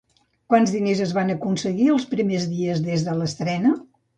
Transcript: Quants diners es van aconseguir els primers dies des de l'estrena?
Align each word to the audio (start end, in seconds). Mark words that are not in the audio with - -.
Quants 0.53 0.71
diners 0.75 1.03
es 1.05 1.13
van 1.17 1.29
aconseguir 1.35 1.91
els 1.97 2.07
primers 2.17 2.51
dies 2.55 2.85
des 2.89 3.07
de 3.11 3.17
l'estrena? 3.21 3.79